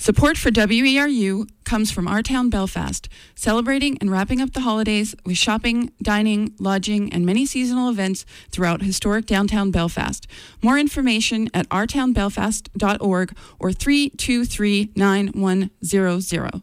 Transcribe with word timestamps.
Support 0.00 0.38
for 0.38 0.52
WERU 0.52 1.48
comes 1.64 1.90
from 1.90 2.06
our 2.06 2.22
town, 2.22 2.50
Belfast, 2.50 3.08
celebrating 3.34 3.98
and 3.98 4.12
wrapping 4.12 4.40
up 4.40 4.52
the 4.52 4.60
holidays 4.60 5.16
with 5.26 5.36
shopping, 5.36 5.90
dining, 6.00 6.54
lodging, 6.60 7.12
and 7.12 7.26
many 7.26 7.44
seasonal 7.44 7.90
events 7.90 8.24
throughout 8.52 8.82
historic 8.82 9.26
downtown 9.26 9.72
Belfast. 9.72 10.28
More 10.62 10.78
information 10.78 11.50
at 11.52 11.68
ourtownbelfast.org 11.70 13.36
or 13.58 13.72
323 13.72 14.92
9100. 14.94 16.62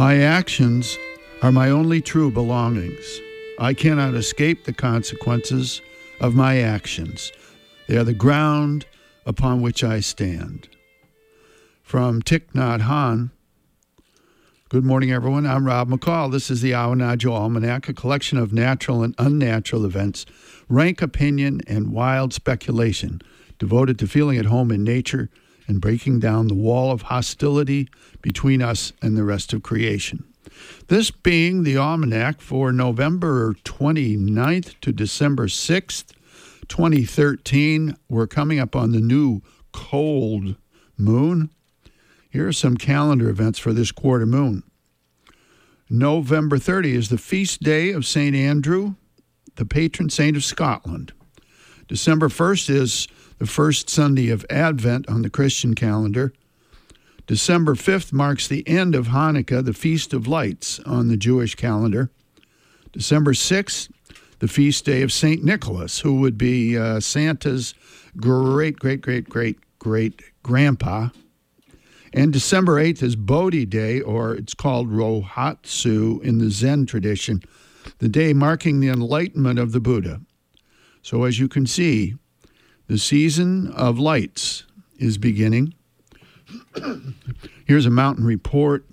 My 0.00 0.16
actions 0.16 0.96
are 1.42 1.52
my 1.52 1.68
only 1.68 2.00
true 2.00 2.30
belongings. 2.30 3.20
I 3.58 3.74
cannot 3.74 4.14
escape 4.14 4.64
the 4.64 4.72
consequences 4.72 5.82
of 6.22 6.34
my 6.34 6.56
actions. 6.56 7.30
They 7.86 7.98
are 7.98 8.04
the 8.04 8.14
ground 8.14 8.86
upon 9.26 9.60
which 9.60 9.84
I 9.84 10.00
stand. 10.00 10.70
From 11.82 12.22
Thich 12.22 12.50
Nhat 12.54 12.80
Hanh. 12.80 13.30
Good 14.70 14.86
morning, 14.86 15.12
everyone. 15.12 15.44
I'm 15.44 15.66
Rob 15.66 15.90
McCall. 15.90 16.32
This 16.32 16.50
is 16.50 16.62
the 16.62 16.70
Awanadjo 16.70 17.30
Almanac, 17.30 17.86
a 17.90 17.92
collection 17.92 18.38
of 18.38 18.54
natural 18.54 19.02
and 19.02 19.14
unnatural 19.18 19.84
events, 19.84 20.24
rank 20.70 21.02
opinion, 21.02 21.60
and 21.66 21.92
wild 21.92 22.32
speculation 22.32 23.20
devoted 23.58 23.98
to 23.98 24.06
feeling 24.06 24.38
at 24.38 24.46
home 24.46 24.72
in 24.72 24.82
nature 24.82 25.28
and 25.70 25.80
breaking 25.80 26.18
down 26.18 26.48
the 26.48 26.54
wall 26.54 26.90
of 26.90 27.02
hostility 27.02 27.88
between 28.22 28.60
us 28.60 28.92
and 29.00 29.16
the 29.16 29.22
rest 29.22 29.52
of 29.52 29.62
creation. 29.62 30.24
This 30.88 31.12
being 31.12 31.62
the 31.62 31.76
almanac 31.76 32.40
for 32.40 32.72
November 32.72 33.54
29th 33.64 34.74
to 34.80 34.90
December 34.90 35.46
6th, 35.46 36.12
2013. 36.66 37.96
We're 38.08 38.26
coming 38.26 38.58
up 38.58 38.74
on 38.74 38.90
the 38.90 39.00
new 39.00 39.42
cold 39.72 40.56
moon. 40.98 41.50
Here 42.28 42.48
are 42.48 42.52
some 42.52 42.76
calendar 42.76 43.28
events 43.28 43.60
for 43.60 43.72
this 43.72 43.92
quarter 43.92 44.26
moon. 44.26 44.64
November 45.88 46.58
30 46.58 46.96
is 46.96 47.08
the 47.10 47.18
feast 47.18 47.62
day 47.62 47.92
of 47.92 48.04
St. 48.04 48.34
Andrew, 48.34 48.96
the 49.54 49.64
patron 49.64 50.10
saint 50.10 50.36
of 50.36 50.42
Scotland. 50.42 51.12
December 51.86 52.28
1st 52.28 52.70
is 52.70 53.08
the 53.40 53.46
first 53.46 53.88
Sunday 53.88 54.28
of 54.28 54.44
Advent 54.50 55.08
on 55.08 55.22
the 55.22 55.30
Christian 55.30 55.74
calendar. 55.74 56.32
December 57.26 57.74
5th 57.74 58.12
marks 58.12 58.46
the 58.46 58.68
end 58.68 58.94
of 58.94 59.08
Hanukkah, 59.08 59.64
the 59.64 59.72
Feast 59.72 60.12
of 60.12 60.28
Lights, 60.28 60.78
on 60.80 61.08
the 61.08 61.16
Jewish 61.16 61.54
calendar. 61.54 62.10
December 62.92 63.32
6th, 63.32 63.88
the 64.40 64.48
feast 64.48 64.84
day 64.84 65.00
of 65.00 65.10
St. 65.10 65.42
Nicholas, 65.42 66.00
who 66.00 66.20
would 66.20 66.36
be 66.36 66.76
uh, 66.76 67.00
Santa's 67.00 67.74
great, 68.14 68.76
great, 68.78 69.00
great, 69.00 69.28
great, 69.30 69.58
great 69.78 70.22
grandpa. 70.42 71.08
And 72.12 72.34
December 72.34 72.74
8th 72.74 73.02
is 73.02 73.16
Bodhi 73.16 73.64
Day, 73.64 74.02
or 74.02 74.34
it's 74.34 74.54
called 74.54 74.90
Rohatsu 74.90 76.22
in 76.22 76.38
the 76.38 76.50
Zen 76.50 76.84
tradition, 76.84 77.42
the 77.98 78.08
day 78.08 78.34
marking 78.34 78.80
the 78.80 78.88
enlightenment 78.88 79.58
of 79.58 79.72
the 79.72 79.80
Buddha. 79.80 80.20
So, 81.00 81.24
as 81.24 81.38
you 81.38 81.48
can 81.48 81.64
see, 81.66 82.16
the 82.90 82.98
season 82.98 83.68
of 83.74 84.00
lights 84.00 84.64
is 84.98 85.16
beginning. 85.16 85.72
Here's 87.64 87.86
a 87.86 87.90
mountain 87.90 88.24
report. 88.24 88.84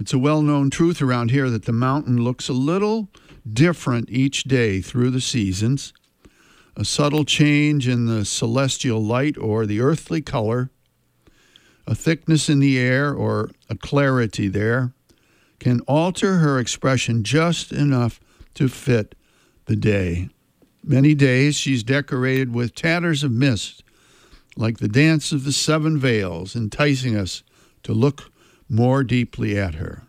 It's 0.00 0.12
a 0.12 0.18
well 0.18 0.42
known 0.42 0.68
truth 0.68 1.00
around 1.00 1.30
here 1.30 1.48
that 1.48 1.64
the 1.64 1.72
mountain 1.72 2.24
looks 2.24 2.48
a 2.48 2.52
little 2.52 3.08
different 3.48 4.10
each 4.10 4.42
day 4.42 4.80
through 4.80 5.10
the 5.10 5.20
seasons. 5.20 5.92
A 6.76 6.84
subtle 6.84 7.24
change 7.24 7.86
in 7.86 8.06
the 8.06 8.24
celestial 8.24 9.00
light 9.00 9.38
or 9.38 9.64
the 9.64 9.80
earthly 9.80 10.20
color, 10.20 10.70
a 11.86 11.94
thickness 11.94 12.48
in 12.48 12.58
the 12.58 12.76
air 12.80 13.14
or 13.14 13.52
a 13.70 13.76
clarity 13.76 14.48
there, 14.48 14.92
can 15.60 15.82
alter 15.82 16.38
her 16.38 16.58
expression 16.58 17.22
just 17.22 17.70
enough 17.70 18.18
to 18.54 18.66
fit 18.66 19.14
the 19.66 19.76
day. 19.76 20.30
Many 20.86 21.14
days 21.14 21.54
she's 21.54 21.82
decorated 21.82 22.54
with 22.54 22.74
tatters 22.74 23.24
of 23.24 23.32
mist, 23.32 23.82
like 24.54 24.78
the 24.78 24.88
dance 24.88 25.32
of 25.32 25.44
the 25.44 25.52
seven 25.52 25.98
veils, 25.98 26.54
enticing 26.54 27.16
us 27.16 27.42
to 27.84 27.94
look 27.94 28.30
more 28.68 29.02
deeply 29.02 29.58
at 29.58 29.76
her. 29.76 30.02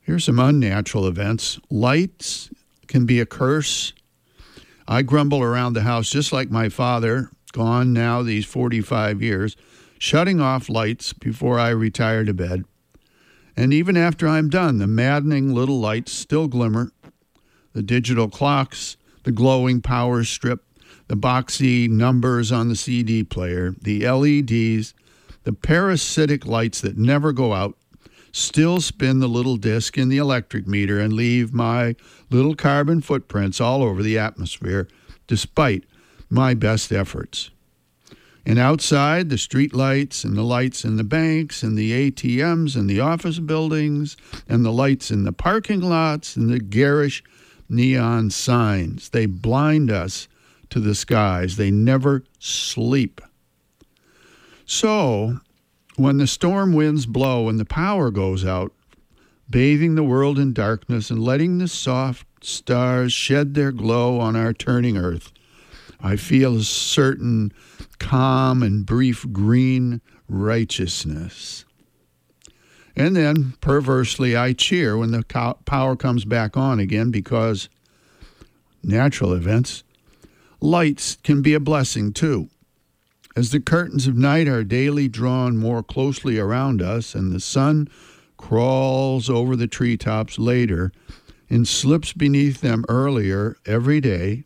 Here's 0.00 0.24
some 0.24 0.38
unnatural 0.38 1.08
events. 1.08 1.58
Lights 1.68 2.50
can 2.86 3.04
be 3.04 3.18
a 3.18 3.26
curse. 3.26 3.92
I 4.86 5.02
grumble 5.02 5.42
around 5.42 5.72
the 5.72 5.82
house 5.82 6.08
just 6.08 6.32
like 6.32 6.52
my 6.52 6.68
father, 6.68 7.28
gone 7.50 7.92
now 7.92 8.22
these 8.22 8.46
45 8.46 9.20
years, 9.20 9.56
shutting 9.98 10.40
off 10.40 10.68
lights 10.68 11.12
before 11.12 11.58
I 11.58 11.70
retire 11.70 12.24
to 12.24 12.34
bed. 12.34 12.64
And 13.56 13.74
even 13.74 13.96
after 13.96 14.28
I'm 14.28 14.48
done, 14.48 14.78
the 14.78 14.86
maddening 14.86 15.52
little 15.52 15.80
lights 15.80 16.12
still 16.12 16.46
glimmer 16.46 16.92
the 17.72 17.82
digital 17.82 18.28
clocks, 18.28 18.96
the 19.24 19.32
glowing 19.32 19.80
power 19.80 20.24
strip, 20.24 20.64
the 21.08 21.16
boxy 21.16 21.88
numbers 21.88 22.52
on 22.52 22.68
the 22.68 22.76
CD 22.76 23.22
player, 23.22 23.74
the 23.82 24.08
LEDs, 24.08 24.94
the 25.44 25.52
parasitic 25.52 26.46
lights 26.46 26.80
that 26.80 26.96
never 26.96 27.32
go 27.32 27.52
out, 27.52 27.76
still 28.32 28.80
spin 28.80 29.18
the 29.18 29.28
little 29.28 29.56
disc 29.56 29.98
in 29.98 30.08
the 30.08 30.16
electric 30.16 30.66
meter 30.66 30.98
and 30.98 31.12
leave 31.12 31.52
my 31.52 31.94
little 32.30 32.54
carbon 32.54 33.00
footprints 33.00 33.60
all 33.60 33.82
over 33.82 34.02
the 34.02 34.18
atmosphere, 34.18 34.88
despite 35.26 35.84
my 36.30 36.54
best 36.54 36.92
efforts. 36.92 37.50
And 38.44 38.58
outside, 38.58 39.28
the 39.28 39.38
street 39.38 39.72
lights 39.72 40.24
and 40.24 40.36
the 40.36 40.42
lights 40.42 40.84
in 40.84 40.96
the 40.96 41.04
banks 41.04 41.62
and 41.62 41.78
the 41.78 42.10
ATMs 42.10 42.74
and 42.74 42.90
the 42.90 42.98
office 42.98 43.38
buildings 43.38 44.16
and 44.48 44.64
the 44.64 44.72
lights 44.72 45.10
in 45.12 45.22
the 45.22 45.32
parking 45.32 45.80
lots 45.80 46.34
and 46.34 46.50
the 46.50 46.58
garish 46.58 47.22
neon 47.72 48.30
signs. 48.30 49.08
They 49.08 49.26
blind 49.26 49.90
us 49.90 50.28
to 50.70 50.80
the 50.80 50.94
skies. 50.94 51.56
They 51.56 51.70
never 51.70 52.24
sleep. 52.38 53.20
So, 54.64 55.40
when 55.96 56.18
the 56.18 56.26
storm 56.26 56.72
winds 56.72 57.06
blow 57.06 57.48
and 57.48 57.58
the 57.58 57.64
power 57.64 58.10
goes 58.10 58.44
out, 58.44 58.72
bathing 59.50 59.94
the 59.94 60.02
world 60.02 60.38
in 60.38 60.52
darkness 60.52 61.10
and 61.10 61.22
letting 61.22 61.58
the 61.58 61.68
soft 61.68 62.26
stars 62.42 63.12
shed 63.12 63.54
their 63.54 63.72
glow 63.72 64.18
on 64.18 64.34
our 64.36 64.52
turning 64.52 64.96
earth, 64.96 65.32
I 66.00 66.16
feel 66.16 66.56
a 66.56 66.62
certain 66.62 67.52
calm 67.98 68.62
and 68.62 68.86
brief 68.86 69.26
green 69.32 70.00
righteousness. 70.28 71.64
And 72.94 73.16
then, 73.16 73.54
perversely, 73.60 74.36
I 74.36 74.52
cheer 74.52 74.96
when 74.96 75.12
the 75.12 75.24
power 75.64 75.96
comes 75.96 76.24
back 76.24 76.56
on 76.56 76.78
again 76.78 77.10
because 77.10 77.68
natural 78.82 79.32
events, 79.32 79.82
lights 80.60 81.16
can 81.22 81.42
be 81.42 81.54
a 81.54 81.60
blessing 81.60 82.12
too. 82.12 82.48
As 83.34 83.50
the 83.50 83.60
curtains 83.60 84.06
of 84.06 84.16
night 84.16 84.46
are 84.46 84.62
daily 84.62 85.08
drawn 85.08 85.56
more 85.56 85.82
closely 85.82 86.38
around 86.38 86.82
us 86.82 87.14
and 87.14 87.32
the 87.32 87.40
sun 87.40 87.88
crawls 88.36 89.30
over 89.30 89.56
the 89.56 89.66
treetops 89.66 90.38
later 90.38 90.92
and 91.48 91.66
slips 91.66 92.12
beneath 92.12 92.60
them 92.60 92.84
earlier 92.90 93.56
every 93.64 94.00
day, 94.00 94.44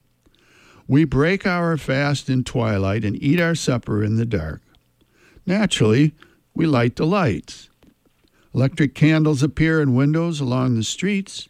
we 0.87 1.05
break 1.05 1.45
our 1.45 1.77
fast 1.77 2.31
in 2.31 2.45
twilight 2.45 3.05
and 3.05 3.21
eat 3.21 3.41
our 3.41 3.57
supper 3.57 4.05
in 4.05 4.17
the 4.17 4.27
dark. 4.27 4.63
Naturally, 5.45 6.15
we 6.55 6.67
light 6.67 6.95
the 6.95 7.07
lights. 7.07 7.69
Electric 8.55 8.95
candles 8.95 9.43
appear 9.43 9.81
in 9.81 9.95
windows 9.95 10.41
along 10.41 10.77
the 10.77 10.85
streets, 10.85 11.49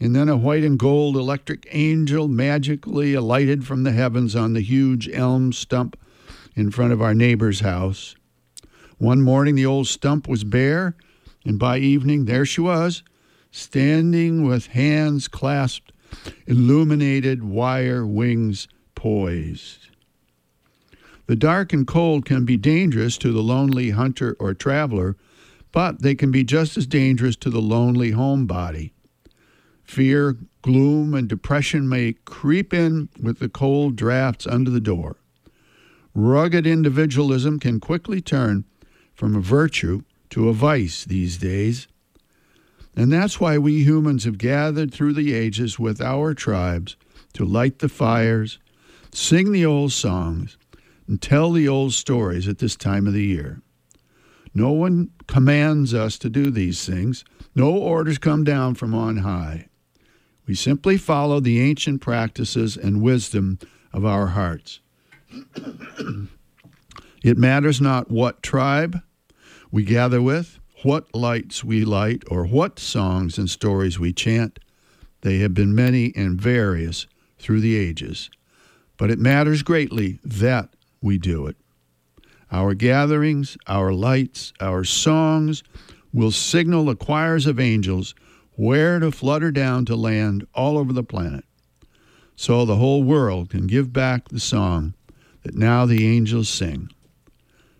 and 0.00 0.14
then 0.14 0.28
a 0.28 0.36
white 0.36 0.64
and 0.64 0.78
gold 0.78 1.16
electric 1.16 1.66
angel 1.70 2.28
magically 2.28 3.14
alighted 3.14 3.66
from 3.66 3.82
the 3.82 3.92
heavens 3.92 4.34
on 4.34 4.52
the 4.52 4.60
huge 4.60 5.08
elm 5.12 5.52
stump 5.52 5.98
in 6.54 6.70
front 6.70 6.92
of 6.92 7.02
our 7.02 7.14
neighbor's 7.14 7.60
house. 7.60 8.14
One 8.98 9.22
morning 9.22 9.54
the 9.54 9.66
old 9.66 9.86
stump 9.86 10.28
was 10.28 10.44
bare, 10.44 10.96
and 11.44 11.58
by 11.58 11.78
evening 11.78 12.24
there 12.24 12.44
she 12.44 12.60
was, 12.60 13.02
standing 13.50 14.44
with 14.44 14.66
hands 14.68 15.28
clasped, 15.28 15.92
illuminated 16.46 17.44
wire 17.44 18.06
wings 18.06 18.66
poised. 18.94 19.88
The 21.26 21.36
dark 21.36 21.72
and 21.72 21.86
cold 21.86 22.24
can 22.24 22.44
be 22.44 22.56
dangerous 22.56 23.18
to 23.18 23.32
the 23.32 23.42
lonely 23.42 23.90
hunter 23.90 24.34
or 24.40 24.54
traveler 24.54 25.16
but 25.78 26.02
they 26.02 26.16
can 26.16 26.32
be 26.32 26.42
just 26.42 26.76
as 26.76 26.88
dangerous 26.88 27.36
to 27.36 27.48
the 27.48 27.60
lonely 27.60 28.10
homebody. 28.10 28.90
Fear, 29.84 30.36
gloom, 30.60 31.14
and 31.14 31.28
depression 31.28 31.88
may 31.88 32.14
creep 32.24 32.74
in 32.74 33.08
with 33.22 33.38
the 33.38 33.48
cold 33.48 33.94
drafts 33.94 34.44
under 34.44 34.72
the 34.72 34.80
door. 34.80 35.18
Rugged 36.14 36.66
individualism 36.66 37.60
can 37.60 37.78
quickly 37.78 38.20
turn 38.20 38.64
from 39.14 39.36
a 39.36 39.40
virtue 39.40 40.02
to 40.30 40.48
a 40.48 40.52
vice 40.52 41.04
these 41.04 41.38
days. 41.38 41.86
And 42.96 43.12
that's 43.12 43.38
why 43.38 43.56
we 43.56 43.84
humans 43.84 44.24
have 44.24 44.36
gathered 44.36 44.92
through 44.92 45.12
the 45.12 45.32
ages 45.32 45.78
with 45.78 46.00
our 46.00 46.34
tribes 46.34 46.96
to 47.34 47.44
light 47.44 47.78
the 47.78 47.88
fires, 47.88 48.58
sing 49.12 49.52
the 49.52 49.64
old 49.64 49.92
songs, 49.92 50.58
and 51.06 51.22
tell 51.22 51.52
the 51.52 51.68
old 51.68 51.92
stories 51.92 52.48
at 52.48 52.58
this 52.58 52.74
time 52.74 53.06
of 53.06 53.12
the 53.12 53.24
year. 53.24 53.62
No 54.58 54.72
one 54.72 55.12
commands 55.28 55.94
us 55.94 56.18
to 56.18 56.28
do 56.28 56.50
these 56.50 56.84
things. 56.84 57.24
No 57.54 57.70
orders 57.70 58.18
come 58.18 58.42
down 58.42 58.74
from 58.74 58.92
on 58.92 59.18
high. 59.18 59.68
We 60.48 60.56
simply 60.56 60.96
follow 60.96 61.38
the 61.38 61.60
ancient 61.60 62.00
practices 62.00 62.76
and 62.76 63.00
wisdom 63.00 63.60
of 63.92 64.04
our 64.04 64.26
hearts. 64.26 64.80
it 67.22 67.38
matters 67.38 67.80
not 67.80 68.10
what 68.10 68.42
tribe 68.42 69.00
we 69.70 69.84
gather 69.84 70.20
with, 70.20 70.58
what 70.82 71.14
lights 71.14 71.62
we 71.62 71.84
light, 71.84 72.24
or 72.28 72.44
what 72.44 72.80
songs 72.80 73.38
and 73.38 73.48
stories 73.48 74.00
we 74.00 74.12
chant. 74.12 74.58
They 75.20 75.38
have 75.38 75.54
been 75.54 75.72
many 75.72 76.12
and 76.16 76.40
various 76.40 77.06
through 77.38 77.60
the 77.60 77.76
ages. 77.76 78.28
But 78.96 79.12
it 79.12 79.20
matters 79.20 79.62
greatly 79.62 80.18
that 80.24 80.70
we 81.00 81.16
do 81.16 81.46
it. 81.46 81.56
Our 82.50 82.74
gatherings, 82.74 83.56
our 83.66 83.92
lights, 83.92 84.52
our 84.60 84.84
songs 84.84 85.62
will 86.12 86.30
signal 86.30 86.86
the 86.86 86.96
choirs 86.96 87.46
of 87.46 87.60
angels 87.60 88.14
where 88.52 88.98
to 88.98 89.12
flutter 89.12 89.50
down 89.50 89.84
to 89.84 89.94
land 89.94 90.46
all 90.54 90.78
over 90.78 90.92
the 90.92 91.04
planet. 91.04 91.44
So 92.36 92.64
the 92.64 92.76
whole 92.76 93.02
world 93.02 93.50
can 93.50 93.66
give 93.66 93.92
back 93.92 94.28
the 94.28 94.40
song 94.40 94.94
that 95.42 95.54
now 95.54 95.86
the 95.86 96.06
angels 96.06 96.48
sing 96.48 96.90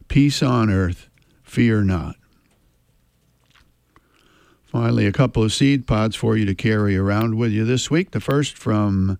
Peace 0.08 0.42
on 0.42 0.70
earth, 0.70 1.10
fear 1.42 1.82
not. 1.82 2.16
Finally, 4.64 5.06
a 5.06 5.12
couple 5.12 5.42
of 5.42 5.52
seed 5.52 5.86
pods 5.86 6.16
for 6.16 6.36
you 6.36 6.44
to 6.46 6.54
carry 6.54 6.96
around 6.96 7.36
with 7.36 7.52
you 7.52 7.64
this 7.64 7.90
week. 7.90 8.10
The 8.10 8.20
first 8.20 8.56
from 8.56 9.18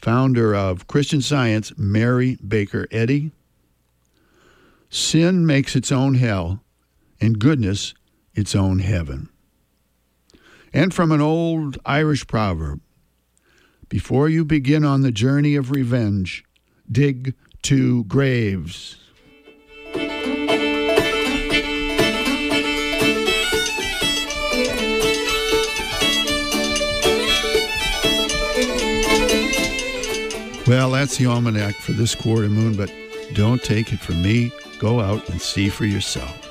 founder 0.00 0.54
of 0.54 0.86
Christian 0.86 1.20
Science, 1.20 1.72
Mary 1.76 2.38
Baker 2.46 2.86
Eddy. 2.90 3.32
Sin 4.92 5.46
makes 5.46 5.76
its 5.76 5.92
own 5.92 6.14
hell, 6.16 6.64
and 7.20 7.38
goodness 7.38 7.94
its 8.34 8.56
own 8.56 8.80
heaven. 8.80 9.28
And 10.72 10.92
from 10.92 11.12
an 11.12 11.20
old 11.20 11.78
Irish 11.86 12.26
proverb 12.26 12.80
Before 13.88 14.28
you 14.28 14.44
begin 14.44 14.84
on 14.84 15.02
the 15.02 15.12
journey 15.12 15.54
of 15.54 15.70
revenge, 15.70 16.44
dig 16.90 17.34
two 17.62 18.02
graves. 18.04 18.96
Well, 30.66 30.90
that's 30.92 31.16
the 31.16 31.26
almanac 31.26 31.74
for 31.76 31.92
this 31.92 32.14
quarter 32.14 32.48
moon, 32.48 32.76
but 32.76 32.92
don't 33.34 33.62
take 33.62 33.92
it 33.92 33.98
from 34.00 34.22
me. 34.22 34.52
Go 34.80 34.98
out 34.98 35.28
and 35.28 35.38
see 35.38 35.68
for 35.68 35.84
yourself. 35.84 36.49